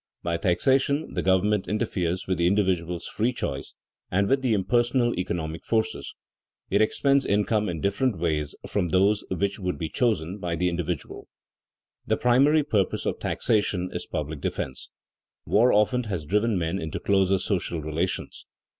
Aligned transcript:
By 0.23 0.37
taxation 0.37 1.13
the 1.13 1.21
government 1.21 1.67
interferes 1.67 2.25
with 2.25 2.39
the 2.39 2.47
individual's 2.47 3.05
free 3.07 3.31
choice 3.31 3.75
and 4.09 4.27
with 4.27 4.41
the 4.41 4.55
impersonal 4.55 5.13
economic 5.13 5.63
forces. 5.63 6.15
It 6.71 6.81
expends 6.81 7.23
income 7.23 7.69
in 7.69 7.81
different 7.81 8.17
ways 8.17 8.55
from 8.67 8.87
those 8.87 9.23
which 9.29 9.59
would 9.59 9.77
be 9.77 9.89
chosen 9.89 10.39
by 10.39 10.55
the 10.55 10.69
individual. 10.69 11.27
[Sidenote: 12.09 12.19
Taxation 12.19 12.19
for 12.19 12.19
public 12.19 12.41
defense] 12.41 12.49
The 12.63 12.63
primary 12.63 12.63
purpose 12.85 13.05
of 13.05 13.19
taxation 13.19 13.89
is 13.93 14.07
public 14.07 14.41
defense. 14.41 14.89
War 15.45 15.71
often 15.71 16.03
has 16.05 16.25
driven 16.25 16.57
men 16.57 16.79
into 16.79 16.99
closer 16.99 17.37
social 17.37 17.79
relations. 17.79 18.47